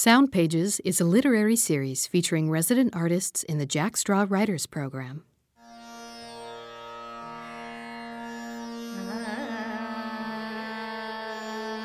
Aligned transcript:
Sound 0.00 0.32
Pages 0.32 0.80
is 0.80 0.98
a 0.98 1.04
literary 1.04 1.56
series 1.56 2.06
featuring 2.06 2.48
resident 2.48 2.96
artists 2.96 3.42
in 3.42 3.58
the 3.58 3.66
Jack 3.66 3.98
Straw 3.98 4.24
Writers 4.26 4.64
Program. 4.64 5.24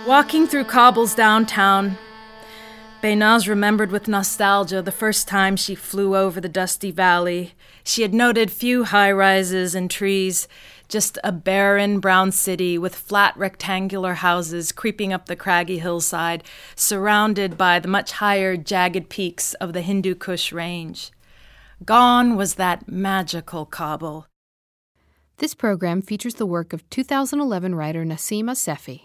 Walking 0.08 0.48
through 0.48 0.64
Kabul's 0.64 1.14
downtown, 1.14 1.98
Behnaz 3.04 3.50
remembered 3.50 3.92
with 3.92 4.08
nostalgia 4.08 4.82
the 4.82 4.94
first 4.94 5.28
time 5.28 5.58
she 5.58 5.76
flew 5.76 6.16
over 6.16 6.40
the 6.40 6.48
dusty 6.48 6.92
valley. 6.92 7.54
She 7.84 8.02
had 8.02 8.14
noted 8.14 8.50
few 8.50 8.86
high 8.86 9.12
rises 9.12 9.76
and 9.76 9.92
trees, 9.92 10.48
just 10.88 11.18
a 11.24 11.32
barren 11.32 12.00
brown 12.00 12.32
city 12.32 12.78
with 12.78 12.96
flat 12.96 13.36
rectangular 13.38 14.16
houses 14.16 14.72
creeping 14.72 15.12
up 15.12 15.26
the 15.26 15.36
craggy 15.36 15.80
hillside, 15.80 16.44
surrounded 16.76 17.58
by 17.58 17.80
the 17.80 17.88
much 17.88 18.14
higher 18.14 18.56
jagged 18.58 19.10
peaks 19.10 19.54
of 19.56 19.74
the 19.74 19.82
Hindu 19.82 20.16
Kush 20.16 20.52
range. 20.52 21.12
Gone 21.84 22.36
was 22.36 22.56
that 22.56 22.88
magical 22.88 23.66
Kabul. 23.66 24.28
This 25.38 25.54
program 25.54 26.02
features 26.02 26.36
the 26.36 26.46
work 26.46 26.72
of 26.72 26.90
2011 26.90 27.76
writer 27.76 28.06
Nassim 28.06 28.46
Assefi. 28.46 29.02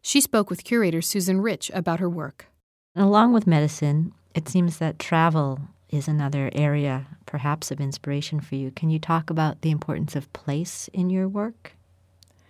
She 0.00 0.20
spoke 0.20 0.50
with 0.50 0.64
curator 0.64 1.02
Susan 1.02 1.40
Rich 1.40 1.70
about 1.74 1.98
her 1.98 2.08
work. 2.08 2.46
Along 2.94 3.32
with 3.32 3.46
medicine, 3.46 4.12
it 4.34 4.48
seems 4.48 4.78
that 4.78 4.98
travel 4.98 5.60
is 5.94 6.08
another 6.08 6.50
area, 6.52 7.06
perhaps, 7.26 7.70
of 7.70 7.80
inspiration 7.80 8.40
for 8.40 8.54
you. 8.54 8.70
Can 8.70 8.90
you 8.90 8.98
talk 8.98 9.30
about 9.30 9.62
the 9.62 9.70
importance 9.70 10.16
of 10.16 10.32
place 10.32 10.88
in 10.92 11.10
your 11.10 11.28
work? 11.28 11.72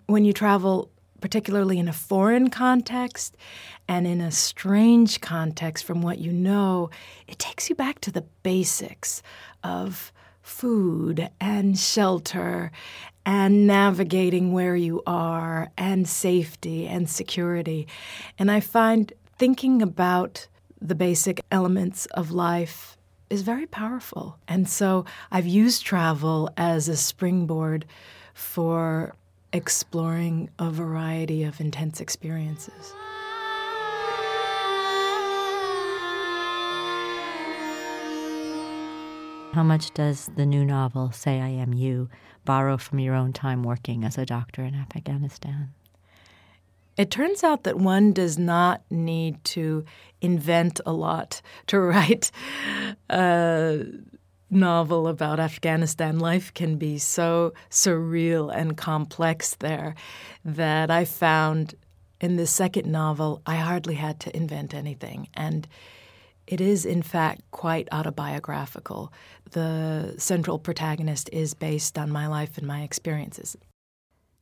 When 0.07 0.25
you 0.25 0.33
travel, 0.33 0.89
particularly 1.21 1.79
in 1.79 1.87
a 1.87 1.93
foreign 1.93 2.49
context 2.49 3.35
and 3.87 4.05
in 4.05 4.21
a 4.21 4.31
strange 4.31 5.21
context 5.21 5.85
from 5.85 6.01
what 6.01 6.19
you 6.19 6.31
know, 6.31 6.89
it 7.27 7.39
takes 7.39 7.69
you 7.69 7.75
back 7.75 7.99
to 8.01 8.11
the 8.11 8.25
basics 8.43 9.21
of 9.63 10.11
food 10.41 11.29
and 11.39 11.77
shelter 11.77 12.71
and 13.25 13.65
navigating 13.65 14.53
where 14.53 14.75
you 14.75 15.01
are 15.07 15.71
and 15.77 16.07
safety 16.07 16.85
and 16.87 17.09
security. 17.09 17.87
And 18.37 18.51
I 18.51 18.59
find 18.59 19.11
thinking 19.37 19.81
about 19.81 20.47
the 20.79 20.95
basic 20.95 21.41
elements 21.51 22.05
of 22.07 22.29
life 22.31 22.94
is 23.29 23.41
very 23.41 23.65
powerful. 23.65 24.37
And 24.47 24.67
so 24.67 25.05
I've 25.31 25.47
used 25.47 25.85
travel 25.85 26.49
as 26.57 26.87
a 26.87 26.95
springboard 26.95 27.85
for 28.33 29.15
exploring 29.53 30.49
a 30.59 30.69
variety 30.69 31.43
of 31.43 31.59
intense 31.61 32.01
experiences. 32.01 32.93
How 39.53 39.63
much 39.63 39.93
does 39.93 40.29
the 40.35 40.45
new 40.45 40.65
novel, 40.65 41.13
Say 41.13 41.39
I 41.39 41.47
Am 41.47 41.73
You, 41.73 42.09
borrow 42.43 42.75
from 42.75 42.99
your 42.99 43.15
own 43.15 43.31
time 43.31 43.63
working 43.63 44.03
as 44.03 44.17
a 44.17 44.25
doctor 44.25 44.63
in 44.63 44.75
Afghanistan? 44.75 45.73
It 46.97 47.11
turns 47.11 47.43
out 47.43 47.63
that 47.63 47.77
one 47.77 48.13
does 48.13 48.37
not 48.37 48.83
need 48.89 49.43
to 49.45 49.83
invent 50.21 50.79
a 50.85 50.93
lot 50.93 51.41
to 51.67 51.79
write 51.91 52.31
a 53.09 53.85
novel 54.49 55.07
about 55.07 55.39
Afghanistan. 55.39 56.19
Life 56.19 56.53
can 56.53 56.77
be 56.77 56.97
so 56.97 57.53
surreal 57.69 58.55
and 58.55 58.77
complex 58.77 59.55
there 59.55 59.95
that 60.43 60.89
I 60.89 61.05
found 61.05 61.75
in 62.21 62.37
the 62.37 62.47
second 62.47 62.89
novel 62.89 63.41
I 63.45 63.57
hardly 63.57 63.95
had 63.95 64.19
to 64.21 64.35
invent 64.35 64.73
anything. 64.73 65.27
And 65.33 65.67
it 66.47 66.61
is, 66.61 66.85
in 66.85 67.01
fact, 67.01 67.41
quite 67.51 67.89
autobiographical. 67.91 69.11
The 69.51 70.15
central 70.17 70.59
protagonist 70.59 71.29
is 71.33 71.53
based 71.53 71.97
on 71.97 72.11
my 72.11 72.27
life 72.27 72.57
and 72.57 72.67
my 72.67 72.83
experiences. 72.83 73.57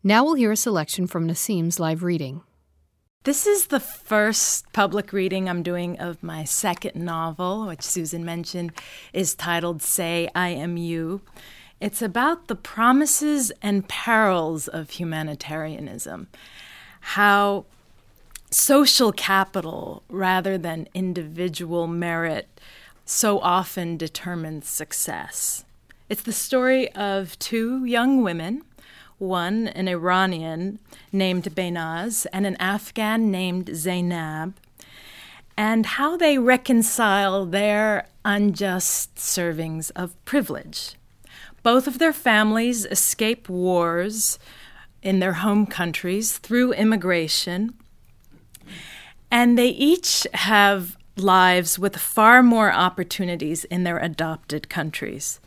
Now 0.06 0.26
we'll 0.26 0.34
hear 0.34 0.52
a 0.52 0.58
selection 0.58 1.08
from 1.08 1.28
Nassim's 1.28 1.80
live 1.80 2.04
reading. 2.04 2.42
This 3.24 3.48
is 3.48 3.68
the 3.68 3.80
first 3.80 4.66
public 4.74 5.14
reading 5.14 5.48
I'm 5.48 5.64
doing 5.64 5.98
of 5.98 6.22
my 6.22 6.44
second 6.44 6.96
novel, 6.96 7.68
which 7.68 7.82
Susan 7.84 8.26
mentioned 8.26 8.74
is 9.14 9.34
titled 9.34 9.82
Say 9.82 10.30
I 10.36 10.50
Am 10.50 10.76
You. 10.76 11.22
It's 11.80 12.02
about 12.02 12.50
the 12.50 12.56
promises 12.56 13.50
and 13.62 13.88
perils 13.88 14.68
of 14.68 14.90
humanitarianism, 14.90 16.28
how 17.00 17.64
social 18.52 19.14
capital 19.14 20.04
rather 20.10 20.58
than 20.58 20.90
individual 20.94 21.88
merit 21.88 22.60
so 23.06 23.40
often 23.40 23.96
determines 23.96 24.68
success. 24.68 25.64
It's 26.10 26.24
the 26.24 26.34
story 26.34 26.92
of 26.92 27.40
two 27.40 27.86
young 27.86 28.22
women, 28.22 28.64
one 29.24 29.68
an 29.70 29.88
Iranian 29.88 30.80
named 31.12 31.44
Behnaz 31.56 32.28
and 32.32 32.46
an 32.46 32.56
Afghan 32.58 33.32
named 33.32 33.72
Zainab, 33.76 34.54
and 35.58 35.86
how 35.86 36.18
they 36.18 36.38
reconcile 36.38 37.46
their 37.46 38.08
unjust 38.26 39.16
servings 39.16 39.92
of 39.96 40.24
privilege. 40.26 40.96
Both 41.64 41.88
of 41.88 41.98
their 41.98 42.14
families 42.14 42.86
escape 42.86 43.50
wars 43.50 44.38
in 45.02 45.20
their 45.20 45.34
home 45.34 45.66
countries 45.66 46.38
through 46.38 46.74
immigration 46.74 47.74
and 49.34 49.58
they 49.58 49.70
each 49.70 50.28
have 50.36 50.96
lives 51.18 51.80
with 51.80 51.98
far 51.98 52.44
more 52.44 52.72
opportunities 52.72 53.64
in 53.64 53.84
their 53.84 53.98
adopted 53.98 54.70
countries, 54.70 55.40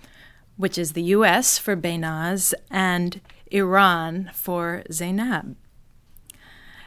which 0.57 0.77
is 0.77 0.93
the 0.93 1.05
US 1.15 1.57
for 1.57 1.77
Behnaz 1.77 2.53
and 2.69 3.21
Iran 3.51 4.31
for 4.33 4.83
Zainab. 4.91 5.57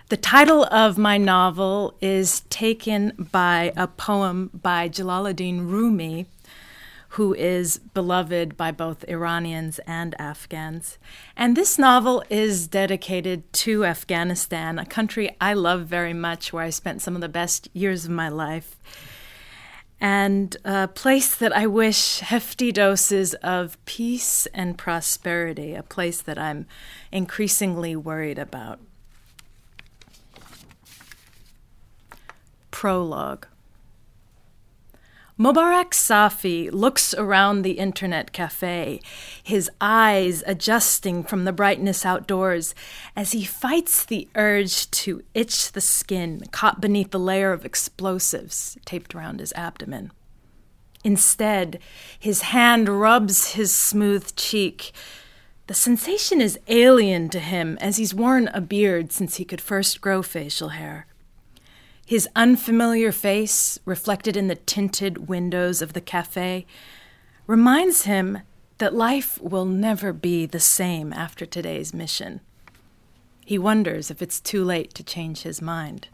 The 0.09 0.17
title 0.17 0.65
of 0.65 0.97
my 0.97 1.17
novel 1.17 1.95
is 2.01 2.41
taken 2.49 3.27
by 3.31 3.73
a 3.77 3.87
poem 3.87 4.49
by 4.53 4.89
Jalaluddin 4.89 5.69
Rumi 5.69 6.25
who 7.13 7.33
is 7.33 7.79
beloved 7.79 8.55
by 8.55 8.71
both 8.71 9.03
Iranians 9.07 9.79
and 9.87 10.13
Afghans. 10.19 10.99
And 11.35 11.57
this 11.57 11.79
novel 11.79 12.23
is 12.29 12.67
dedicated 12.67 13.51
to 13.53 13.83
Afghanistan, 13.83 14.77
a 14.77 14.85
country 14.85 15.35
I 15.41 15.53
love 15.53 15.87
very 15.87 16.13
much, 16.13 16.53
where 16.53 16.63
I 16.63 16.69
spent 16.69 17.01
some 17.01 17.15
of 17.15 17.21
the 17.21 17.29
best 17.29 17.67
years 17.73 18.05
of 18.05 18.11
my 18.11 18.29
life, 18.29 18.77
and 20.01 20.55
a 20.63 20.87
place 20.87 21.35
that 21.35 21.55
I 21.55 21.67
wish 21.67 22.19
hefty 22.19 22.71
doses 22.71 23.33
of 23.35 23.83
peace 23.85 24.45
and 24.53 24.77
prosperity, 24.77 25.75
a 25.75 25.83
place 25.83 26.21
that 26.21 26.37
I'm 26.37 26.65
increasingly 27.11 27.95
worried 27.95 28.39
about. 28.39 28.79
Prologue. 32.71 33.47
Mubarak 35.39 35.91
Safi 35.91 36.69
looks 36.69 37.13
around 37.13 37.61
the 37.61 37.79
internet 37.79 38.33
cafe, 38.33 38.99
his 39.41 39.71
eyes 39.79 40.43
adjusting 40.45 41.23
from 41.23 41.45
the 41.45 41.53
brightness 41.53 42.05
outdoors 42.05 42.75
as 43.15 43.31
he 43.31 43.45
fights 43.45 44.03
the 44.03 44.27
urge 44.35 44.91
to 44.91 45.23
itch 45.33 45.71
the 45.71 45.79
skin 45.79 46.43
caught 46.51 46.81
beneath 46.81 47.11
the 47.11 47.19
layer 47.19 47.53
of 47.53 47.63
explosives 47.63 48.77
taped 48.83 49.15
around 49.15 49.39
his 49.39 49.53
abdomen. 49.53 50.11
Instead, 51.05 51.79
his 52.19 52.41
hand 52.41 52.89
rubs 52.89 53.53
his 53.53 53.73
smooth 53.73 54.35
cheek. 54.35 54.91
The 55.67 55.73
sensation 55.73 56.41
is 56.41 56.59
alien 56.67 57.29
to 57.29 57.39
him 57.39 57.77
as 57.79 57.95
he's 57.95 58.13
worn 58.13 58.49
a 58.49 58.59
beard 58.59 59.13
since 59.13 59.37
he 59.37 59.45
could 59.45 59.61
first 59.61 60.01
grow 60.01 60.21
facial 60.21 60.69
hair. 60.69 61.07
His 62.09 62.27
unfamiliar 62.35 63.11
face, 63.11 63.77
reflected 63.85 64.35
in 64.35 64.47
the 64.47 64.55
tinted 64.55 65.29
windows 65.29 65.79
of 65.79 65.93
the 65.93 66.01
cafe, 66.01 66.65
reminds 67.45 68.05
him 68.05 68.39
that 68.79 68.95
life 68.95 69.39
will 69.43 69.65
never 69.65 70.11
be 70.11 70.47
the 70.47 70.59
same 70.59 71.13
after 71.13 71.45
today's 71.45 71.93
mission. 71.93 72.41
He 73.45 73.59
wonders 73.59 74.09
if 74.09 74.23
it's 74.23 74.41
too 74.41 74.63
late 74.63 74.95
to 74.95 75.03
change 75.03 75.43
his 75.43 75.61
mind. 75.61 76.07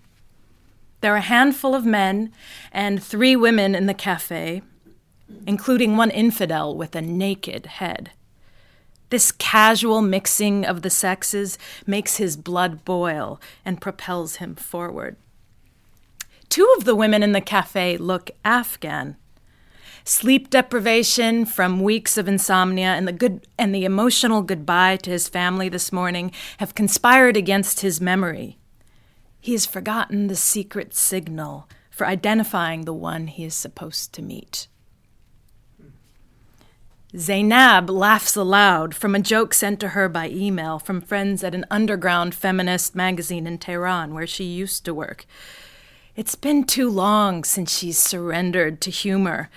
There 1.00 1.14
are 1.14 1.20
a 1.20 1.22
handful 1.22 1.74
of 1.74 1.86
men 1.86 2.34
and 2.74 3.02
three 3.02 3.38
women 3.38 3.74
in 3.74 3.86
the 3.86 3.94
cafe, 3.94 4.64
including 5.48 5.96
one 5.96 6.12
infidel 6.12 6.76
with 6.76 6.94
a 6.98 7.02
naked 7.02 7.68
head. 7.68 8.12
This 9.12 9.32
casual 9.32 10.02
mixing 10.02 10.66
of 10.66 10.82
the 10.82 10.90
sexes 10.90 11.58
makes 11.88 12.18
his 12.18 12.36
blood 12.36 12.84
boil 12.84 13.40
and 13.64 13.80
propels 13.80 14.36
him 14.36 14.56
forward. 14.56 15.16
Two 16.50 16.74
of 16.78 16.86
the 16.86 16.96
women 16.96 17.24
in 17.24 17.32
the 17.32 17.42
cafe 17.42 17.98
look 17.98 18.32
Afghan. 18.44 19.18
Sleep 20.04 20.52
deprivation 20.52 21.46
from 21.46 21.82
weeks 21.82 22.18
of 22.18 22.28
insomnia 22.28 22.90
and 22.90 23.08
the 23.08 23.12
good 23.12 23.48
and 23.58 23.74
the 23.74 23.86
emotional 23.86 24.44
goodbye 24.44 24.98
to 24.98 25.10
his 25.10 25.28
family 25.28 25.68
this 25.68 25.92
morning 25.92 26.32
have 26.60 26.76
conspired 26.76 27.36
against 27.36 27.80
his 27.80 28.00
memory. 28.00 28.60
He 29.42 29.54
has 29.54 29.66
forgotten 29.66 30.28
the 30.28 30.36
secret 30.36 30.94
signal 30.94 31.68
for 31.90 32.06
identifying 32.06 32.86
the 32.86 32.94
one 32.94 33.28
he 33.28 33.46
is 33.46 33.56
supposed 33.56 34.14
to 34.14 34.22
meet. 34.22 34.68
Zainab 37.18 37.90
laughs 37.90 38.36
aloud 38.36 38.94
from 38.94 39.16
a 39.16 39.20
joke 39.20 39.54
sent 39.54 39.80
to 39.80 39.90
her 39.90 40.10
by 40.10 40.28
email 40.30 40.80
from 40.80 41.00
friends 41.00 41.44
at 41.44 41.56
an 41.56 41.66
underground 41.72 42.36
feminist 42.36 42.94
magazine 42.94 43.48
in 43.48 43.58
Tehran 43.58 44.14
where 44.14 44.28
she 44.28 44.44
used 44.44 44.84
to 44.86 44.94
work. 44.94 45.26
It's 46.16 46.36
been 46.36 46.64
too 46.64 46.90
long 46.90 47.44
since 47.44 47.78
she's 47.78 48.00
surrendered 48.00 48.80
to 48.82 48.90
humor, 48.90 49.50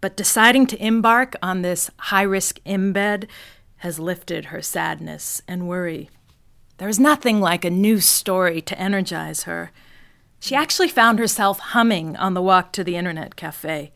but 0.00 0.16
deciding 0.16 0.66
to 0.68 0.82
embark 0.82 1.36
on 1.42 1.60
this 1.60 1.90
high 1.98 2.22
risk 2.22 2.58
embed 2.64 3.28
has 3.78 3.98
lifted 3.98 4.46
her 4.46 4.62
sadness 4.62 5.42
and 5.46 5.68
worry. 5.68 6.08
There 6.78 6.88
is 6.88 6.98
nothing 6.98 7.38
like 7.38 7.66
a 7.66 7.70
new 7.70 8.00
story 8.00 8.62
to 8.62 8.78
energize 8.80 9.42
her. 9.42 9.72
She 10.38 10.54
actually 10.54 10.88
found 10.88 11.18
herself 11.18 11.58
humming 11.58 12.16
on 12.16 12.32
the 12.32 12.40
walk 12.40 12.72
to 12.72 12.84
the 12.84 12.96
internet 12.96 13.36
cafe. 13.36 13.92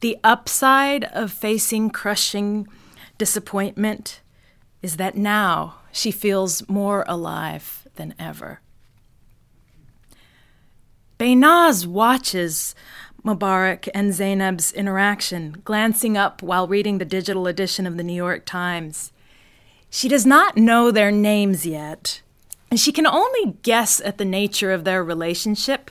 The 0.00 0.18
upside 0.22 1.04
of 1.04 1.32
facing 1.32 1.88
crushing 1.88 2.68
disappointment 3.16 4.20
is 4.82 4.98
that 4.98 5.16
now 5.16 5.76
she 5.90 6.10
feels 6.10 6.68
more 6.68 7.06
alive 7.08 7.88
than 7.96 8.14
ever. 8.18 8.60
Behnaz 11.18 11.84
watches 11.84 12.76
Mubarak 13.24 13.88
and 13.92 14.12
Zainab's 14.12 14.70
interaction, 14.72 15.60
glancing 15.64 16.16
up 16.16 16.42
while 16.42 16.68
reading 16.68 16.98
the 16.98 17.04
digital 17.04 17.48
edition 17.48 17.86
of 17.88 17.96
the 17.96 18.04
New 18.04 18.14
York 18.14 18.46
Times. 18.46 19.12
She 19.90 20.08
does 20.08 20.24
not 20.24 20.56
know 20.56 20.92
their 20.92 21.10
names 21.10 21.66
yet, 21.66 22.22
and 22.70 22.78
she 22.78 22.92
can 22.92 23.06
only 23.06 23.56
guess 23.62 24.00
at 24.00 24.18
the 24.18 24.24
nature 24.24 24.70
of 24.70 24.84
their 24.84 25.02
relationship, 25.02 25.90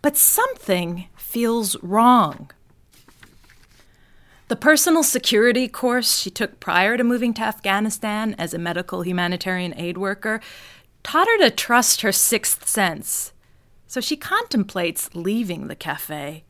but 0.00 0.16
something 0.16 1.08
feels 1.16 1.76
wrong. 1.82 2.50
The 4.46 4.54
personal 4.54 5.02
security 5.02 5.66
course 5.66 6.20
she 6.20 6.30
took 6.30 6.60
prior 6.60 6.96
to 6.96 7.02
moving 7.02 7.34
to 7.34 7.42
Afghanistan 7.42 8.36
as 8.38 8.54
a 8.54 8.58
medical 8.58 9.02
humanitarian 9.02 9.74
aid 9.76 9.98
worker 9.98 10.40
taught 11.02 11.26
her 11.26 11.38
to 11.38 11.50
trust 11.50 12.02
her 12.02 12.12
sixth 12.12 12.68
sense. 12.68 13.32
So 13.92 14.00
she 14.00 14.16
contemplates 14.16 15.10
leaving 15.12 15.66
the 15.66 15.76
cafe. 15.76 16.44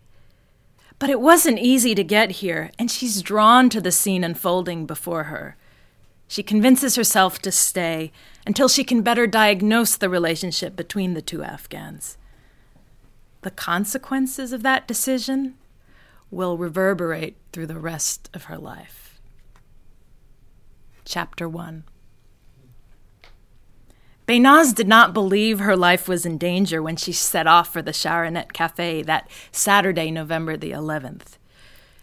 But 1.00 1.10
it 1.10 1.20
wasn't 1.20 1.58
easy 1.58 1.92
to 1.92 2.04
get 2.04 2.30
here, 2.38 2.70
and 2.78 2.88
she's 2.88 3.20
drawn 3.20 3.68
to 3.70 3.80
the 3.80 3.90
scene 3.90 4.22
unfolding 4.22 4.86
before 4.86 5.24
her. 5.24 5.56
She 6.28 6.44
convinces 6.44 6.94
herself 6.94 7.40
to 7.40 7.50
stay 7.50 8.12
until 8.46 8.68
she 8.68 8.84
can 8.84 9.02
better 9.02 9.26
diagnose 9.26 9.96
the 9.96 10.08
relationship 10.08 10.76
between 10.76 11.14
the 11.14 11.20
two 11.20 11.42
Afghans. 11.42 12.16
The 13.40 13.50
consequences 13.50 14.52
of 14.52 14.62
that 14.62 14.86
decision 14.86 15.54
will 16.30 16.56
reverberate 16.56 17.36
through 17.52 17.66
the 17.66 17.80
rest 17.80 18.30
of 18.32 18.44
her 18.44 18.56
life. 18.56 19.20
Chapter 21.04 21.48
1 21.48 21.82
Behnaz 24.26 24.74
did 24.74 24.86
not 24.86 25.12
believe 25.12 25.58
her 25.58 25.76
life 25.76 26.08
was 26.08 26.24
in 26.24 26.38
danger 26.38 26.80
when 26.80 26.96
she 26.96 27.12
set 27.12 27.46
off 27.46 27.72
for 27.72 27.82
the 27.82 27.90
Sharanet 27.90 28.52
Cafe 28.52 29.02
that 29.02 29.28
Saturday, 29.50 30.10
November 30.10 30.56
the 30.56 30.70
11th. 30.70 31.38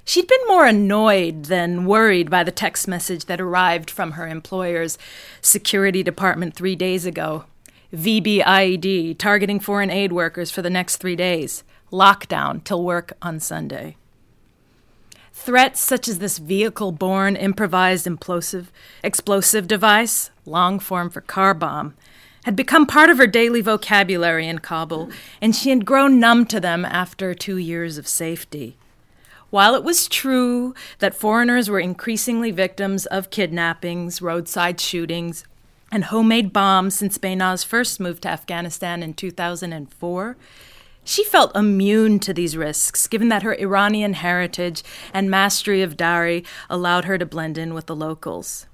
She'd 0.04 0.28
been 0.28 0.48
more 0.48 0.66
annoyed 0.66 1.46
than 1.46 1.86
worried 1.86 2.30
by 2.30 2.44
the 2.44 2.52
text 2.52 2.88
message 2.88 3.26
that 3.26 3.40
arrived 3.40 3.90
from 3.90 4.14
her 4.14 4.28
employer's 4.28 4.98
security 5.42 6.04
department 6.04 6.56
three 6.56 6.76
days 6.76 7.06
ago. 7.06 7.46
VBIED 7.94 9.18
targeting 9.18 9.60
foreign 9.60 9.90
aid 9.90 10.12
workers 10.12 10.52
for 10.52 10.62
the 10.62 10.70
next 10.70 10.98
three 10.98 11.16
days. 11.16 11.64
Lockdown 11.92 12.64
till 12.64 12.84
work 12.84 13.14
on 13.22 13.40
Sunday. 13.40 13.96
Threats 15.32 15.80
such 15.80 16.08
as 16.08 16.20
this 16.20 16.38
vehicle 16.38 16.92
borne 16.92 17.36
improvised 17.36 18.06
implosive, 18.06 18.68
explosive 19.04 19.68
device, 19.68 20.32
long 20.50 20.80
form 20.80 21.10
for 21.10 21.22
car 21.22 21.54
bomb, 21.54 21.94
had 22.46 22.56
become 22.56 22.86
part 22.86 23.10
of 23.10 23.18
her 23.18 23.28
daily 23.28 23.62
vocabulary 23.62 24.48
in 24.48 24.60
Kabul, 24.60 25.10
and 25.42 25.56
she 25.56 25.70
had 25.70 25.86
grown 25.86 26.20
numb 26.20 26.46
to 26.48 26.60
them 26.60 26.86
after 26.86 27.34
two 27.34 27.58
years 27.58 27.98
of 27.98 28.08
safety. 28.08 28.78
While 29.50 29.76
it 29.76 29.84
was 29.84 30.08
true 30.08 30.76
that 31.00 31.16
foreigners 31.16 31.70
were 31.70 31.80
increasingly 31.80 32.52
victims 32.52 33.06
of 33.08 33.32
kidnappings, 33.32 34.22
roadside 34.22 34.80
shootings, 34.80 35.44
and 35.92 36.06
homemade 36.06 36.54
bombs 36.54 36.96
since 36.96 37.18
Behnaz 37.18 37.66
first 37.66 38.00
moved 38.00 38.24
to 38.24 38.30
Afghanistan 38.30 39.02
in 39.02 39.16
2004, 39.16 40.38
she 41.04 41.24
felt 41.24 41.56
immune 41.56 42.20
to 42.20 42.34
these 42.34 42.56
risks, 42.56 43.08
given 43.08 43.30
that 43.30 43.42
her 43.42 43.56
Iranian 43.56 44.14
heritage 44.14 44.84
and 45.12 45.32
mastery 45.32 45.82
of 45.82 45.98
Dari 45.98 46.44
allowed 46.70 47.06
her 47.06 47.18
to 47.18 47.26
blend 47.26 47.58
in 47.58 47.74
with 47.74 47.88
the 47.88 47.96
locals. 47.96 48.68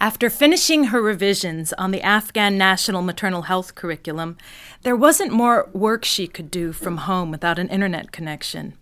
After 0.00 0.30
finishing 0.30 0.84
her 0.84 1.02
revisions 1.02 1.72
on 1.72 1.90
the 1.90 2.02
Afghan 2.02 2.56
National 2.56 3.02
Maternal 3.02 3.42
Health 3.42 3.74
Curriculum, 3.74 4.36
there 4.82 4.94
wasn't 4.94 5.32
more 5.32 5.68
work 5.72 6.04
she 6.04 6.28
could 6.28 6.52
do 6.52 6.72
from 6.72 6.98
home 6.98 7.32
without 7.32 7.58
an 7.58 7.68
internet 7.68 8.12
connection. 8.12 8.74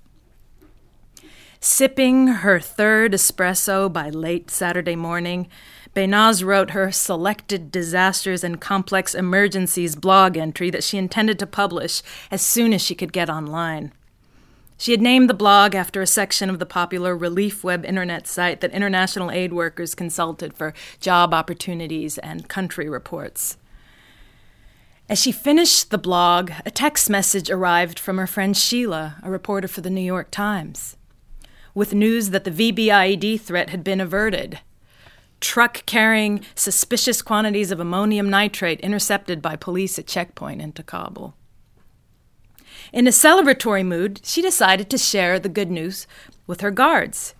Sipping 1.58 2.28
her 2.28 2.60
third 2.60 3.12
espresso 3.12 3.90
by 3.90 4.10
late 4.10 4.50
Saturday 4.50 4.94
morning, 4.94 5.48
Behnaz 5.94 6.44
wrote 6.44 6.72
her 6.72 6.92
Selected 6.92 7.72
Disasters 7.72 8.44
and 8.44 8.60
Complex 8.60 9.14
Emergencies 9.14 9.96
blog 9.96 10.36
entry 10.36 10.68
that 10.68 10.84
she 10.84 10.98
intended 10.98 11.38
to 11.38 11.46
publish 11.46 12.02
as 12.30 12.42
soon 12.42 12.74
as 12.74 12.82
she 12.82 12.94
could 12.94 13.14
get 13.14 13.30
online. 13.30 13.94
She 14.78 14.90
had 14.90 15.00
named 15.00 15.30
the 15.30 15.34
blog 15.34 15.74
after 15.74 16.02
a 16.02 16.06
section 16.06 16.50
of 16.50 16.58
the 16.58 16.66
popular 16.66 17.16
Relief 17.16 17.64
Web 17.64 17.84
internet 17.84 18.26
site 18.26 18.60
that 18.60 18.72
international 18.72 19.30
aid 19.30 19.52
workers 19.52 19.94
consulted 19.94 20.52
for 20.54 20.74
job 21.00 21.32
opportunities 21.32 22.18
and 22.18 22.48
country 22.48 22.88
reports. 22.88 23.56
As 25.08 25.20
she 25.20 25.32
finished 25.32 25.90
the 25.90 25.98
blog, 25.98 26.50
a 26.66 26.70
text 26.70 27.08
message 27.08 27.48
arrived 27.48 27.98
from 27.98 28.18
her 28.18 28.26
friend 28.26 28.56
Sheila, 28.56 29.16
a 29.22 29.30
reporter 29.30 29.68
for 29.68 29.80
the 29.80 29.90
New 29.90 30.00
York 30.02 30.30
Times, 30.30 30.96
with 31.74 31.94
news 31.94 32.30
that 32.30 32.44
the 32.44 32.50
VBIED 32.50 33.40
threat 33.40 33.70
had 33.70 33.82
been 33.82 34.00
averted 34.00 34.60
truck 35.40 35.84
carrying 35.86 36.44
suspicious 36.54 37.22
quantities 37.22 37.70
of 37.70 37.78
ammonium 37.78 38.30
nitrate 38.30 38.80
intercepted 38.80 39.42
by 39.42 39.54
police 39.54 39.98
at 39.98 40.06
checkpoint 40.06 40.62
into 40.62 40.82
Kabul. 40.82 41.34
In 42.92 43.06
a 43.06 43.10
celebratory 43.10 43.84
mood, 43.84 44.20
she 44.22 44.42
decided 44.42 44.90
to 44.90 44.98
share 44.98 45.38
the 45.38 45.48
good 45.48 45.70
news 45.70 46.06
with 46.46 46.60
her 46.60 46.70
guards. 46.70 47.34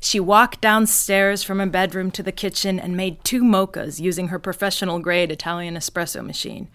She 0.00 0.18
walked 0.18 0.60
downstairs 0.60 1.42
from 1.42 1.58
her 1.58 1.66
bedroom 1.66 2.10
to 2.12 2.22
the 2.22 2.32
kitchen 2.32 2.80
and 2.80 2.96
made 2.96 3.22
two 3.22 3.42
mochas 3.42 4.00
using 4.00 4.28
her 4.28 4.38
professional 4.38 4.98
grade 4.98 5.30
Italian 5.30 5.74
espresso 5.74 6.24
machine. 6.24 6.68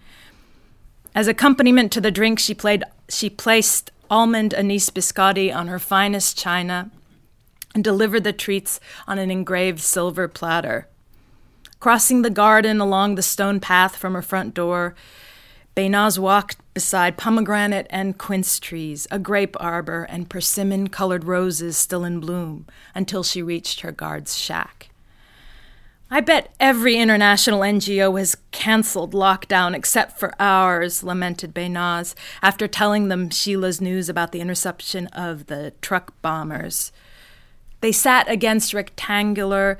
As 1.14 1.26
accompaniment 1.26 1.90
to 1.92 2.00
the 2.00 2.10
drink, 2.10 2.38
she, 2.38 2.54
played, 2.54 2.84
she 3.08 3.28
placed 3.28 3.90
almond 4.08 4.54
anise 4.54 4.90
biscotti 4.90 5.54
on 5.54 5.66
her 5.66 5.78
finest 5.80 6.38
china 6.38 6.90
and 7.74 7.82
delivered 7.82 8.22
the 8.22 8.32
treats 8.32 8.78
on 9.08 9.18
an 9.18 9.30
engraved 9.30 9.80
silver 9.80 10.28
platter. 10.28 10.86
Crossing 11.80 12.22
the 12.22 12.30
garden 12.30 12.80
along 12.80 13.14
the 13.14 13.22
stone 13.22 13.60
path 13.60 13.96
from 13.96 14.14
her 14.14 14.22
front 14.22 14.54
door, 14.54 14.94
Behnaz 15.76 16.18
walked 16.18 16.56
beside 16.72 17.18
pomegranate 17.18 17.86
and 17.90 18.16
quince 18.16 18.58
trees, 18.58 19.06
a 19.10 19.18
grape 19.18 19.54
arbor, 19.60 20.04
and 20.04 20.30
persimmon 20.30 20.88
colored 20.88 21.24
roses 21.24 21.76
still 21.76 22.02
in 22.02 22.18
bloom 22.18 22.66
until 22.94 23.22
she 23.22 23.42
reached 23.42 23.82
her 23.82 23.92
guard's 23.92 24.38
shack. 24.38 24.88
I 26.10 26.20
bet 26.20 26.54
every 26.58 26.96
international 26.96 27.60
NGO 27.60 28.18
has 28.18 28.38
canceled 28.52 29.12
lockdown 29.12 29.74
except 29.74 30.18
for 30.18 30.32
ours, 30.40 31.02
lamented 31.02 31.54
Behnaz 31.54 32.14
after 32.40 32.66
telling 32.66 33.08
them 33.08 33.28
Sheila's 33.28 33.80
news 33.80 34.08
about 34.08 34.32
the 34.32 34.40
interception 34.40 35.08
of 35.08 35.46
the 35.46 35.74
truck 35.82 36.14
bombers. 36.22 36.90
They 37.82 37.92
sat 37.92 38.30
against 38.30 38.72
rectangular, 38.72 39.76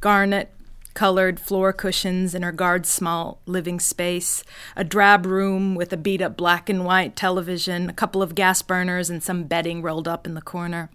garnet 0.00 0.54
colored 0.94 1.40
floor 1.40 1.72
cushions 1.72 2.34
in 2.34 2.42
her 2.42 2.52
guard's 2.52 2.88
small 2.88 3.40
living 3.46 3.80
space, 3.80 4.44
a 4.76 4.84
drab 4.84 5.26
room 5.26 5.74
with 5.74 5.92
a 5.92 5.96
beat 5.96 6.22
up 6.22 6.36
black 6.36 6.68
and 6.68 6.84
white 6.84 7.16
television, 7.16 7.88
a 7.88 7.94
couple 7.94 8.22
of 8.22 8.34
gas 8.34 8.62
burners, 8.62 9.10
and 9.10 9.22
some 9.22 9.44
bedding 9.44 9.82
rolled 9.82 10.08
up 10.08 10.26
in 10.26 10.34
the 10.34 10.42
corner. 10.42 10.90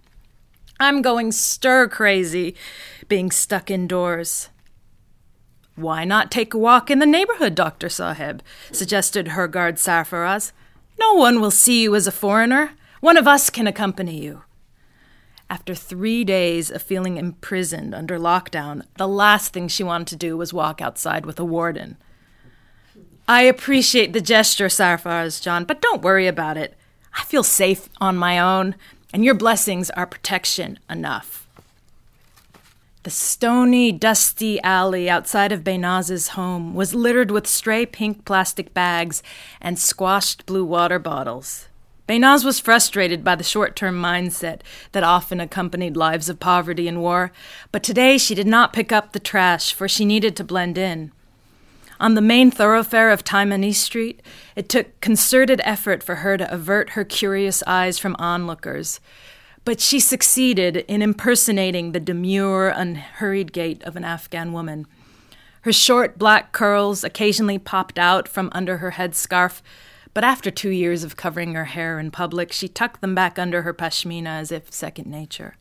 I'm 0.80 1.02
going 1.02 1.32
stir 1.32 1.88
crazy 1.88 2.54
being 3.08 3.30
stuck 3.30 3.70
indoors. 3.70 4.48
Why 5.74 6.04
not 6.04 6.30
take 6.30 6.54
a 6.54 6.58
walk 6.58 6.90
in 6.90 6.98
the 6.98 7.06
neighborhood, 7.06 7.54
Dr. 7.54 7.88
Saheb? 7.88 8.40
suggested 8.72 9.28
her 9.28 9.46
guard 9.46 9.76
Sarfaraz. 9.76 10.52
No 10.98 11.14
one 11.14 11.40
will 11.40 11.50
see 11.50 11.82
you 11.82 11.94
as 11.94 12.06
a 12.06 12.12
foreigner. 12.12 12.72
One 13.00 13.16
of 13.16 13.28
us 13.28 13.50
can 13.50 13.66
accompany 13.66 14.20
you. 14.20 14.42
After 15.50 15.74
three 15.74 16.24
days 16.24 16.70
of 16.70 16.82
feeling 16.82 17.16
imprisoned 17.16 17.94
under 17.94 18.18
lockdown, 18.18 18.82
the 18.98 19.08
last 19.08 19.52
thing 19.52 19.66
she 19.66 19.82
wanted 19.82 20.08
to 20.08 20.16
do 20.16 20.36
was 20.36 20.52
walk 20.52 20.82
outside 20.82 21.24
with 21.24 21.40
a 21.40 21.44
warden. 21.44 21.96
I 23.26 23.42
appreciate 23.42 24.12
the 24.12 24.20
gesture, 24.20 24.68
Sarfaraz 24.68 25.40
John, 25.40 25.64
but 25.64 25.80
don't 25.80 26.02
worry 26.02 26.26
about 26.26 26.56
it. 26.56 26.74
I 27.14 27.24
feel 27.24 27.42
safe 27.42 27.88
on 28.00 28.16
my 28.16 28.38
own, 28.38 28.74
and 29.12 29.24
your 29.24 29.34
blessings 29.34 29.90
are 29.90 30.06
protection 30.06 30.78
enough. 30.88 31.46
The 33.04 33.10
stony, 33.10 33.90
dusty 33.90 34.60
alley 34.60 35.08
outside 35.08 35.50
of 35.50 35.64
Behnaz's 35.64 36.28
home 36.28 36.74
was 36.74 36.94
littered 36.94 37.30
with 37.30 37.46
stray 37.46 37.86
pink 37.86 38.26
plastic 38.26 38.74
bags 38.74 39.22
and 39.62 39.78
squashed 39.78 40.44
blue 40.44 40.64
water 40.64 40.98
bottles. 40.98 41.68
Behnaz 42.08 42.42
was 42.42 42.58
frustrated 42.58 43.22
by 43.22 43.34
the 43.36 43.44
short 43.44 43.76
term 43.76 44.00
mindset 44.00 44.62
that 44.92 45.04
often 45.04 45.40
accompanied 45.40 45.94
lives 45.94 46.30
of 46.30 46.40
poverty 46.40 46.88
and 46.88 47.02
war, 47.02 47.30
but 47.70 47.82
today 47.82 48.16
she 48.16 48.34
did 48.34 48.46
not 48.46 48.72
pick 48.72 48.90
up 48.90 49.12
the 49.12 49.20
trash, 49.20 49.74
for 49.74 49.86
she 49.86 50.06
needed 50.06 50.34
to 50.36 50.42
blend 50.42 50.78
in. 50.78 51.12
On 52.00 52.14
the 52.14 52.22
main 52.22 52.50
thoroughfare 52.50 53.10
of 53.10 53.24
Taimani 53.24 53.74
Street, 53.74 54.22
it 54.56 54.70
took 54.70 54.98
concerted 55.02 55.60
effort 55.64 56.02
for 56.02 56.16
her 56.16 56.38
to 56.38 56.52
avert 56.52 56.90
her 56.90 57.04
curious 57.04 57.62
eyes 57.66 57.98
from 57.98 58.16
onlookers, 58.18 59.00
but 59.66 59.78
she 59.78 60.00
succeeded 60.00 60.78
in 60.88 61.02
impersonating 61.02 61.92
the 61.92 62.00
demure, 62.00 62.68
unhurried 62.68 63.52
gait 63.52 63.82
of 63.82 63.96
an 63.96 64.04
Afghan 64.04 64.54
woman. 64.54 64.86
Her 65.62 65.72
short 65.72 66.18
black 66.18 66.52
curls 66.52 67.04
occasionally 67.04 67.58
popped 67.58 67.98
out 67.98 68.28
from 68.28 68.48
under 68.52 68.78
her 68.78 68.92
headscarf, 68.92 69.60
but 70.14 70.24
after 70.24 70.50
two 70.50 70.70
years 70.70 71.04
of 71.04 71.16
covering 71.16 71.54
her 71.54 71.66
hair 71.66 71.98
in 71.98 72.10
public, 72.10 72.52
she 72.52 72.68
tucked 72.68 73.00
them 73.00 73.14
back 73.14 73.38
under 73.38 73.62
her 73.62 73.74
pashmina 73.74 74.40
as 74.40 74.52
if 74.52 74.72
second 74.72 75.06
nature. 75.06 75.56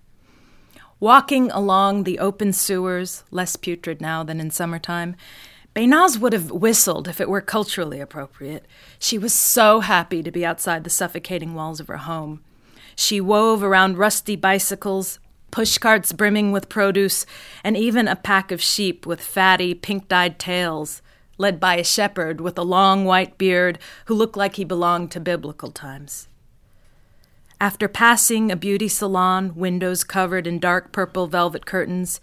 Walking 1.00 1.52
along 1.52 2.04
the 2.04 2.18
open 2.18 2.54
sewers, 2.54 3.24
less 3.30 3.56
putrid 3.56 4.02
now 4.02 4.24
than 4.24 4.40
in 4.40 4.50
summertime, 4.50 5.16
Behnaz 5.76 6.18
would 6.18 6.34
have 6.34 6.50
whistled 6.50 7.08
if 7.08 7.22
it 7.22 7.30
were 7.30 7.40
culturally 7.40 8.00
appropriate. 8.00 8.66
She 8.98 9.20
was 9.20 9.32
so 9.32 9.82
happy 9.82 10.24
to 10.24 10.32
be 10.32 10.44
outside 10.44 10.84
the 10.84 10.90
suffocating 10.90 11.54
walls 11.54 11.80
of 11.80 11.88
her 11.88 11.98
home. 11.98 12.44
She 12.96 13.22
wove 13.22 13.62
around 13.62 14.00
rusty 14.00 14.36
bicycles, 14.36 15.20
pushcarts 15.52 16.18
brimming 16.18 16.52
with 16.52 16.68
produce, 16.68 17.28
and 17.64 17.78
even 17.78 18.08
a 18.08 18.16
pack 18.16 18.52
of 18.52 18.60
sheep 18.60 19.06
with 19.06 19.22
fatty, 19.22 19.76
pink 19.76 20.08
dyed 20.08 20.40
tails, 20.40 21.04
led 21.38 21.60
by 21.60 21.76
a 21.76 21.84
shepherd 21.84 22.42
with 22.42 22.58
a 22.58 22.64
long 22.64 23.06
white 23.06 23.38
beard 23.38 23.80
who 24.06 24.14
looked 24.14 24.38
like 24.38 24.56
he 24.56 24.64
belonged 24.64 25.12
to 25.12 25.20
biblical 25.20 25.72
times. 25.72 26.28
After 27.60 27.88
passing 27.88 28.52
a 28.52 28.56
beauty 28.56 28.88
salon, 28.88 29.56
windows 29.56 30.04
covered 30.04 30.46
in 30.46 30.60
dark 30.60 30.92
purple 30.92 31.28
velvet 31.28 31.66
curtains, 31.66 32.22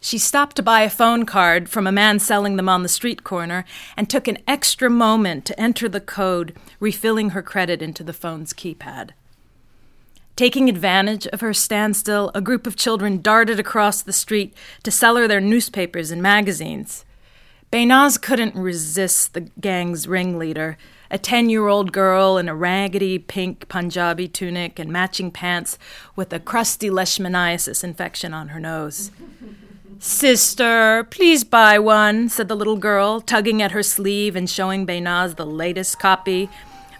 she 0.00 0.18
stopped 0.18 0.56
to 0.56 0.62
buy 0.62 0.82
a 0.82 0.90
phone 0.90 1.24
card 1.24 1.70
from 1.70 1.86
a 1.86 1.92
man 1.92 2.18
selling 2.18 2.56
them 2.56 2.68
on 2.68 2.82
the 2.82 2.90
street 2.90 3.24
corner 3.24 3.64
and 3.96 4.10
took 4.10 4.28
an 4.28 4.36
extra 4.46 4.90
moment 4.90 5.46
to 5.46 5.58
enter 5.58 5.88
the 5.88 6.00
code, 6.00 6.54
refilling 6.78 7.30
her 7.30 7.42
credit 7.42 7.80
into 7.80 8.04
the 8.04 8.12
phone's 8.12 8.52
keypad. 8.52 9.10
Taking 10.36 10.68
advantage 10.68 11.26
of 11.28 11.40
her 11.40 11.54
standstill, 11.54 12.32
a 12.34 12.42
group 12.42 12.66
of 12.66 12.76
children 12.76 13.22
darted 13.22 13.58
across 13.58 14.02
the 14.02 14.12
street 14.12 14.52
to 14.82 14.90
sell 14.90 15.16
her 15.16 15.28
their 15.28 15.40
newspapers 15.40 16.10
and 16.10 16.20
magazines. 16.20 17.04
Behnaz 17.74 18.22
couldn't 18.22 18.54
resist 18.54 19.34
the 19.34 19.40
gang's 19.60 20.06
ringleader, 20.06 20.78
a 21.10 21.18
10 21.18 21.50
year 21.50 21.66
old 21.66 21.90
girl 21.90 22.38
in 22.38 22.48
a 22.48 22.54
raggedy 22.54 23.18
pink 23.18 23.68
Punjabi 23.68 24.28
tunic 24.28 24.78
and 24.78 24.92
matching 24.92 25.32
pants 25.32 25.76
with 26.14 26.32
a 26.32 26.38
crusty 26.38 26.88
leishmaniasis 26.88 27.82
infection 27.82 28.32
on 28.32 28.50
her 28.50 28.60
nose. 28.60 29.10
Sister, 29.98 31.02
please 31.10 31.42
buy 31.42 31.80
one, 31.80 32.28
said 32.28 32.46
the 32.46 32.54
little 32.54 32.76
girl, 32.76 33.20
tugging 33.20 33.60
at 33.60 33.72
her 33.72 33.82
sleeve 33.82 34.36
and 34.36 34.48
showing 34.48 34.86
Behnaz 34.86 35.34
the 35.34 35.44
latest 35.44 35.98
copy 35.98 36.48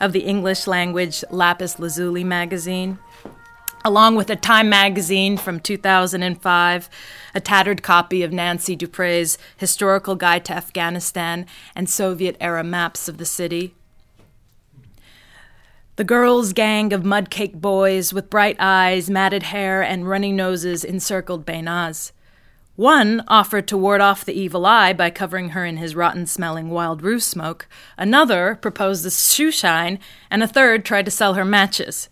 of 0.00 0.10
the 0.10 0.24
English 0.24 0.66
language 0.66 1.22
Lapis 1.30 1.78
Lazuli 1.78 2.24
magazine 2.24 2.98
along 3.84 4.16
with 4.16 4.30
a 4.30 4.36
Time 4.36 4.70
magazine 4.70 5.36
from 5.36 5.60
2005, 5.60 6.88
a 7.34 7.40
tattered 7.40 7.82
copy 7.82 8.22
of 8.22 8.32
Nancy 8.32 8.74
Dupree's 8.74 9.36
Historical 9.58 10.14
Guide 10.14 10.44
to 10.46 10.54
Afghanistan, 10.54 11.44
and 11.76 11.88
Soviet 11.88 12.36
era 12.40 12.64
maps 12.64 13.08
of 13.08 13.18
the 13.18 13.26
city. 13.26 13.74
The 15.96 16.04
girls' 16.04 16.52
gang 16.52 16.92
of 16.92 17.02
mudcake 17.02 17.60
boys 17.60 18.12
with 18.12 18.30
bright 18.30 18.56
eyes, 18.58 19.10
matted 19.10 19.44
hair, 19.44 19.82
and 19.82 20.08
runny 20.08 20.32
noses 20.32 20.82
encircled 20.82 21.44
Behnaz. 21.44 22.10
One 22.76 23.22
offered 23.28 23.68
to 23.68 23.76
ward 23.76 24.00
off 24.00 24.24
the 24.24 24.32
evil 24.32 24.66
eye 24.66 24.92
by 24.92 25.10
covering 25.10 25.50
her 25.50 25.64
in 25.64 25.76
his 25.76 25.94
rotten 25.94 26.26
smelling 26.26 26.70
wild 26.70 27.02
rue 27.02 27.20
smoke, 27.20 27.68
another 27.96 28.58
proposed 28.60 29.06
a 29.06 29.10
shoe 29.10 29.52
shine, 29.52 30.00
and 30.30 30.42
a 30.42 30.48
third 30.48 30.84
tried 30.84 31.04
to 31.04 31.12
sell 31.12 31.34
her 31.34 31.44
matches. 31.44 32.08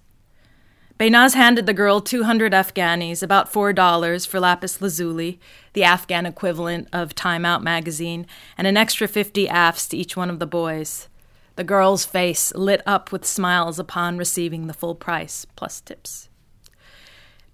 Behnaz 1.03 1.35
handed 1.35 1.67
the 1.67 1.75
girl 1.75 2.01
200 2.01 2.53
Afghanis, 2.53 3.25
about 3.25 3.53
$4 3.53 4.25
for 4.25 4.39
lapis 4.39 4.81
lazuli, 4.81 5.41
the 5.73 5.83
Afghan 5.83 6.27
equivalent 6.27 6.87
of 6.93 7.13
Time 7.13 7.45
Out 7.45 7.61
magazine, 7.61 8.25
and 8.57 8.69
an 8.69 8.77
extra 8.77 9.09
50 9.09 9.49
afs 9.49 9.89
to 9.89 9.97
each 9.97 10.17
one 10.17 10.31
of 10.31 10.39
the 10.39 10.47
boys. 10.47 11.09
The 11.57 11.65
girl's 11.65 12.05
face 12.05 12.55
lit 12.55 12.83
up 12.87 13.11
with 13.11 13.27
smiles 13.27 13.81
upon 13.81 14.17
receiving 14.17 14.69
the 14.69 14.73
full 14.73 14.95
price, 14.95 15.45
plus 15.57 15.81
tips. 15.81 16.29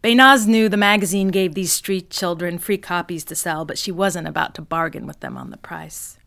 Behnaz 0.05 0.47
knew 0.47 0.69
the 0.69 0.77
magazine 0.77 1.29
gave 1.29 1.55
these 1.55 1.73
street 1.73 2.11
children 2.11 2.59
free 2.59 2.77
copies 2.77 3.25
to 3.25 3.35
sell, 3.35 3.65
but 3.65 3.79
she 3.79 3.91
wasn't 3.91 4.29
about 4.29 4.55
to 4.57 4.61
bargain 4.61 5.07
with 5.07 5.21
them 5.21 5.39
on 5.39 5.49
the 5.49 5.57
price. 5.57 6.18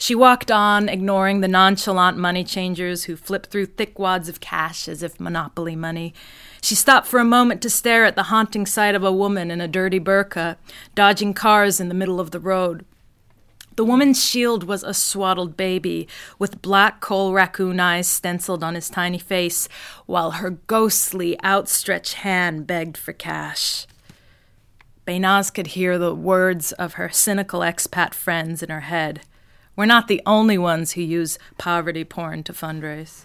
She 0.00 0.14
walked 0.14 0.50
on, 0.50 0.88
ignoring 0.88 1.42
the 1.42 1.46
nonchalant 1.46 2.16
money 2.16 2.42
changers 2.42 3.04
who 3.04 3.16
flipped 3.16 3.50
through 3.50 3.66
thick 3.66 3.98
wads 3.98 4.30
of 4.30 4.40
cash 4.40 4.88
as 4.88 5.02
if 5.02 5.20
monopoly 5.20 5.76
money, 5.76 6.14
she 6.62 6.74
stopped 6.74 7.06
for 7.06 7.20
a 7.20 7.24
moment 7.24 7.60
to 7.60 7.68
stare 7.68 8.06
at 8.06 8.16
the 8.16 8.24
haunting 8.24 8.64
sight 8.64 8.94
of 8.94 9.04
a 9.04 9.12
woman 9.12 9.50
in 9.50 9.60
a 9.60 9.68
dirty 9.68 10.00
burqa, 10.00 10.56
dodging 10.94 11.34
cars 11.34 11.80
in 11.80 11.90
the 11.90 11.94
middle 11.94 12.18
of 12.18 12.30
the 12.30 12.40
road. 12.40 12.86
The 13.76 13.84
woman's 13.84 14.24
shield 14.24 14.64
was 14.64 14.82
a 14.82 14.94
swaddled 14.94 15.54
baby, 15.54 16.08
with 16.38 16.62
black 16.62 17.00
coal 17.00 17.34
raccoon 17.34 17.78
eyes 17.78 18.08
stenciled 18.08 18.64
on 18.64 18.76
his 18.76 18.88
tiny 18.88 19.18
face, 19.18 19.68
while 20.06 20.30
her 20.32 20.50
ghostly, 20.66 21.38
outstretched 21.44 22.14
hand 22.14 22.66
begged 22.66 22.96
for 22.96 23.12
cash. 23.12 23.86
Behnaz 25.06 25.52
could 25.52 25.68
hear 25.68 25.98
the 25.98 26.14
words 26.14 26.72
of 26.72 26.94
her 26.94 27.10
cynical 27.10 27.60
expat 27.60 28.14
friends 28.14 28.62
in 28.62 28.70
her 28.70 28.80
head. 28.80 29.20
We're 29.76 29.86
not 29.86 30.08
the 30.08 30.22
only 30.26 30.58
ones 30.58 30.92
who 30.92 31.02
use 31.02 31.38
poverty 31.58 32.04
porn 32.04 32.42
to 32.44 32.52
fundraise. 32.52 33.24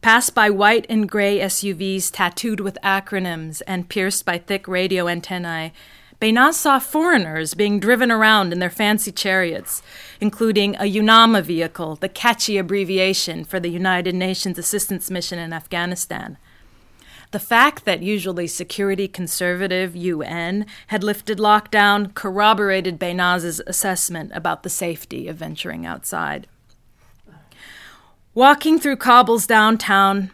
Passed 0.00 0.34
by 0.34 0.48
white 0.48 0.86
and 0.88 1.08
gray 1.08 1.38
SUVs 1.40 2.10
tattooed 2.12 2.60
with 2.60 2.78
acronyms 2.84 3.62
and 3.66 3.88
pierced 3.88 4.24
by 4.24 4.38
thick 4.38 4.68
radio 4.68 5.08
antennae, 5.08 5.72
Behnaz 6.20 6.54
saw 6.54 6.80
foreigners 6.80 7.54
being 7.54 7.78
driven 7.78 8.10
around 8.10 8.52
in 8.52 8.58
their 8.58 8.70
fancy 8.70 9.12
chariots, 9.12 9.82
including 10.20 10.74
a 10.76 10.90
UNAMA 10.90 11.42
vehicle, 11.42 11.94
the 11.96 12.08
catchy 12.08 12.58
abbreviation 12.58 13.44
for 13.44 13.60
the 13.60 13.70
United 13.70 14.16
Nations 14.16 14.58
Assistance 14.58 15.10
Mission 15.10 15.38
in 15.38 15.52
Afghanistan. 15.52 16.36
The 17.30 17.38
fact 17.38 17.84
that 17.84 18.02
usually 18.02 18.46
security 18.46 19.06
conservative 19.06 19.94
UN 19.94 20.64
had 20.86 21.04
lifted 21.04 21.38
lockdown 21.38 22.14
corroborated 22.14 22.98
Behnaz's 22.98 23.60
assessment 23.66 24.32
about 24.34 24.62
the 24.62 24.70
safety 24.70 25.28
of 25.28 25.36
venturing 25.36 25.84
outside. 25.84 26.46
Walking 28.34 28.78
through 28.78 28.96
Kabul's 28.96 29.46
downtown, 29.46 30.30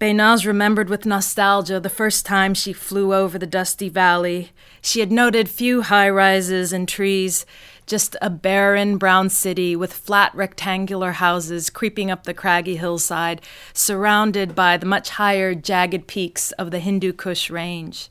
Behnaz 0.00 0.44
remembered 0.44 0.88
with 0.88 1.06
nostalgia 1.06 1.78
the 1.78 1.88
first 1.88 2.26
time 2.26 2.54
she 2.54 2.72
flew 2.72 3.14
over 3.14 3.38
the 3.38 3.46
dusty 3.46 3.88
valley. 3.88 4.50
She 4.82 4.98
had 4.98 5.12
noted 5.12 5.48
few 5.48 5.82
high 5.82 6.10
rises 6.10 6.72
and 6.72 6.88
trees, 6.88 7.46
just 7.86 8.16
a 8.22 8.30
barren 8.30 8.98
brown 8.98 9.28
city 9.28 9.76
with 9.76 9.92
flat 9.92 10.34
rectangular 10.34 11.12
houses 11.12 11.70
creeping 11.70 12.10
up 12.10 12.24
the 12.24 12.34
craggy 12.34 12.76
hillside, 12.76 13.40
surrounded 13.72 14.54
by 14.54 14.76
the 14.76 14.86
much 14.86 15.10
higher 15.10 15.54
jagged 15.54 16.06
peaks 16.06 16.52
of 16.52 16.70
the 16.70 16.78
Hindu 16.78 17.12
Kush 17.12 17.50
range. 17.50 18.08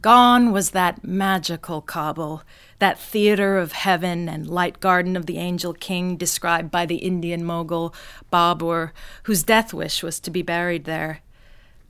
Gone 0.00 0.52
was 0.52 0.70
that 0.70 1.04
magical 1.04 1.82
Kabul, 1.82 2.42
that 2.78 2.98
theater 2.98 3.58
of 3.58 3.72
heaven 3.72 4.28
and 4.28 4.48
light 4.48 4.80
garden 4.80 5.16
of 5.16 5.26
the 5.26 5.36
angel 5.36 5.74
king 5.74 6.16
described 6.16 6.70
by 6.70 6.86
the 6.86 6.96
Indian 6.96 7.44
mogul 7.44 7.94
Babur, 8.32 8.92
whose 9.24 9.42
death 9.42 9.74
wish 9.74 10.02
was 10.02 10.18
to 10.20 10.30
be 10.30 10.40
buried 10.40 10.84
there. 10.84 11.20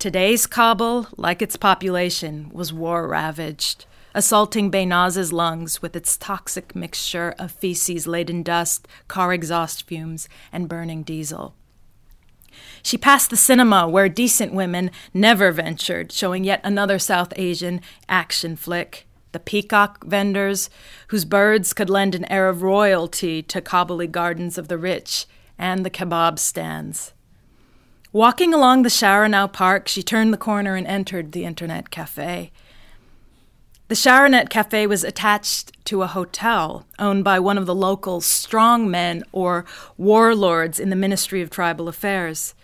Today's 0.00 0.48
Kabul, 0.48 1.06
like 1.16 1.40
its 1.40 1.56
population, 1.56 2.50
was 2.52 2.72
war 2.72 3.06
ravaged, 3.06 3.86
assaulting 4.14 4.70
Behnaz's 4.70 5.32
lungs 5.32 5.80
with 5.80 5.96
its 5.96 6.16
toxic 6.16 6.74
mixture 6.74 7.34
of 7.38 7.52
feces 7.52 8.06
laden 8.06 8.42
dust, 8.42 8.86
car 9.08 9.32
exhaust 9.32 9.86
fumes, 9.86 10.28
and 10.52 10.68
burning 10.68 11.02
diesel. 11.02 11.54
She 12.82 12.98
passed 12.98 13.30
the 13.30 13.36
cinema 13.36 13.88
where 13.88 14.08
decent 14.08 14.52
women 14.52 14.90
never 15.14 15.52
ventured, 15.52 16.12
showing 16.12 16.44
yet 16.44 16.60
another 16.64 16.98
South 16.98 17.32
Asian 17.36 17.80
action 18.08 18.56
flick 18.56 19.06
the 19.32 19.40
peacock 19.40 20.04
vendors, 20.04 20.70
whose 21.08 21.24
birds 21.24 21.72
could 21.72 21.90
lend 21.90 22.14
an 22.14 22.30
air 22.30 22.48
of 22.48 22.62
royalty 22.62 23.42
to 23.42 23.60
Kabuli 23.60 24.10
gardens 24.10 24.58
of 24.58 24.68
the 24.68 24.78
rich, 24.78 25.26
and 25.58 25.84
the 25.84 25.90
kebab 25.90 26.38
stands. 26.38 27.12
Walking 28.12 28.52
along 28.52 28.82
the 28.82 28.90
Sharonau 28.90 29.50
Park, 29.50 29.88
she 29.88 30.02
turned 30.02 30.34
the 30.34 30.38
corner 30.38 30.76
and 30.76 30.86
entered 30.86 31.32
the 31.32 31.46
Internet 31.46 31.90
Cafe. 31.90 32.52
The 33.92 33.96
Sharonet 33.96 34.48
Cafe 34.48 34.86
was 34.86 35.04
attached 35.04 35.84
to 35.84 36.00
a 36.00 36.06
hotel 36.06 36.86
owned 36.98 37.24
by 37.24 37.38
one 37.38 37.58
of 37.58 37.66
the 37.66 37.74
local 37.74 38.22
strongmen 38.22 39.22
or 39.32 39.66
warlords 39.98 40.80
in 40.80 40.88
the 40.88 40.96
Ministry 40.96 41.42
of 41.42 41.50
Tribal 41.50 41.88
Affairs. 41.88 42.54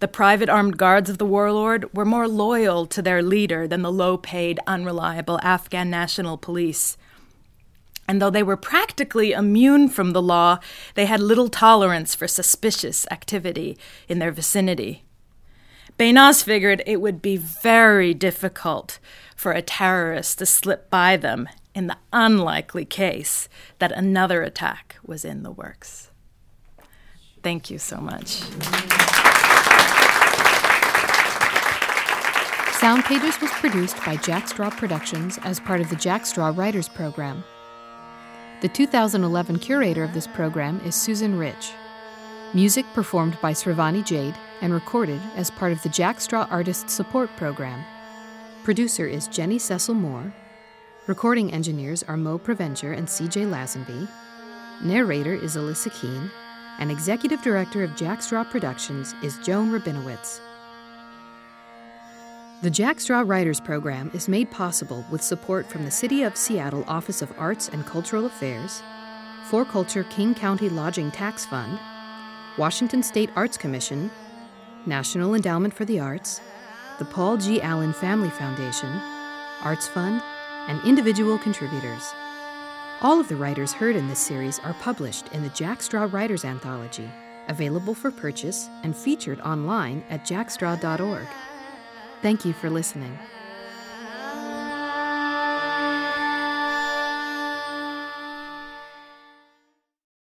The 0.00 0.08
private 0.08 0.48
armed 0.48 0.78
guards 0.78 1.08
of 1.08 1.18
the 1.18 1.24
warlord 1.24 1.94
were 1.94 2.04
more 2.04 2.26
loyal 2.26 2.86
to 2.86 3.00
their 3.00 3.22
leader 3.22 3.68
than 3.68 3.82
the 3.82 3.92
low 3.92 4.16
paid, 4.16 4.58
unreliable 4.66 5.38
Afghan 5.44 5.88
National 5.88 6.36
Police. 6.36 6.96
And 8.08 8.20
though 8.20 8.28
they 8.28 8.42
were 8.42 8.56
practically 8.56 9.30
immune 9.30 9.88
from 9.88 10.10
the 10.10 10.20
law, 10.20 10.58
they 10.96 11.06
had 11.06 11.20
little 11.20 11.48
tolerance 11.48 12.16
for 12.16 12.26
suspicious 12.26 13.06
activity 13.08 13.78
in 14.08 14.18
their 14.18 14.32
vicinity. 14.32 15.04
Behnaz 16.02 16.42
figured 16.42 16.82
it 16.84 17.00
would 17.00 17.22
be 17.22 17.36
very 17.36 18.12
difficult 18.12 18.98
for 19.36 19.52
a 19.52 19.62
terrorist 19.62 20.40
to 20.40 20.46
slip 20.46 20.90
by 20.90 21.16
them 21.16 21.48
in 21.76 21.86
the 21.86 21.96
unlikely 22.12 22.84
case 22.84 23.48
that 23.78 23.92
another 23.92 24.42
attack 24.42 24.96
was 25.06 25.24
in 25.24 25.44
the 25.44 25.52
works. 25.52 26.10
Thank 27.44 27.70
you 27.70 27.78
so 27.78 27.98
much. 27.98 28.42
Sound 32.80 33.04
Pages 33.04 33.40
was 33.40 33.52
produced 33.52 34.04
by 34.04 34.16
Jack 34.16 34.48
Straw 34.48 34.70
Productions 34.70 35.38
as 35.44 35.60
part 35.60 35.80
of 35.80 35.88
the 35.88 35.94
Jack 35.94 36.26
Straw 36.26 36.52
Writers 36.52 36.88
Program. 36.88 37.44
The 38.60 38.68
2011 38.68 39.60
curator 39.60 40.02
of 40.02 40.14
this 40.14 40.26
program 40.26 40.80
is 40.84 40.96
Susan 40.96 41.38
Rich. 41.38 41.70
Music 42.54 42.84
performed 42.92 43.38
by 43.40 43.54
Sravani 43.54 44.04
Jade 44.04 44.34
and 44.60 44.74
recorded 44.74 45.22
as 45.36 45.50
part 45.50 45.72
of 45.72 45.82
the 45.82 45.88
Jack 45.88 46.20
Straw 46.20 46.46
Artist 46.50 46.90
Support 46.90 47.34
Program. 47.38 47.82
Producer 48.62 49.06
is 49.06 49.26
Jenny 49.26 49.58
Cecil 49.58 49.94
Moore. 49.94 50.34
Recording 51.06 51.50
engineers 51.50 52.02
are 52.02 52.18
Mo 52.18 52.36
Preventure 52.36 52.92
and 52.92 53.08
CJ 53.08 53.48
Lazenby. 53.48 54.06
Narrator 54.84 55.34
is 55.34 55.56
Alyssa 55.56 55.98
Keene. 55.98 56.30
And 56.78 56.90
executive 56.90 57.40
director 57.40 57.82
of 57.82 57.96
Jack 57.96 58.20
Straw 58.20 58.44
Productions 58.44 59.14
is 59.22 59.38
Joan 59.38 59.70
Rabinowitz. 59.70 60.40
The 62.62 62.70
Jack 62.70 63.00
Straw 63.00 63.22
Writers 63.24 63.60
Program 63.60 64.10
is 64.12 64.28
made 64.28 64.50
possible 64.50 65.06
with 65.10 65.22
support 65.22 65.70
from 65.70 65.86
the 65.86 65.90
City 65.90 66.22
of 66.22 66.36
Seattle 66.36 66.84
Office 66.86 67.22
of 67.22 67.32
Arts 67.38 67.70
and 67.70 67.86
Cultural 67.86 68.26
Affairs, 68.26 68.82
4Culture 69.48 70.08
King 70.10 70.34
County 70.34 70.68
Lodging 70.68 71.10
Tax 71.10 71.46
Fund, 71.46 71.78
Washington 72.58 73.02
State 73.02 73.30
Arts 73.34 73.56
Commission, 73.56 74.10
National 74.84 75.34
Endowment 75.34 75.72
for 75.72 75.86
the 75.86 75.98
Arts, 75.98 76.40
the 76.98 77.04
Paul 77.04 77.38
G. 77.38 77.62
Allen 77.62 77.94
Family 77.94 78.28
Foundation, 78.28 78.90
Arts 79.62 79.88
Fund, 79.88 80.22
and 80.68 80.82
individual 80.84 81.38
contributors. 81.38 82.12
All 83.00 83.18
of 83.18 83.28
the 83.28 83.36
writers 83.36 83.72
heard 83.72 83.96
in 83.96 84.06
this 84.06 84.18
series 84.18 84.58
are 84.58 84.74
published 84.74 85.28
in 85.28 85.42
the 85.42 85.48
Jack 85.48 85.80
Straw 85.82 86.08
Writers 86.12 86.44
Anthology, 86.44 87.08
available 87.48 87.94
for 87.94 88.10
purchase 88.10 88.68
and 88.82 88.94
featured 88.94 89.40
online 89.40 90.04
at 90.10 90.26
jackstraw.org. 90.26 91.26
Thank 92.20 92.44
you 92.44 92.52
for 92.52 92.68
listening. 92.68 93.18